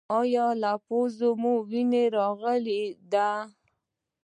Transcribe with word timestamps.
ایا 0.19 0.47
له 0.61 0.71
پوزې 0.85 1.29
مو 1.41 1.53
وینه 1.69 2.03
راغلې 2.17 2.83
ده؟ 3.11 3.29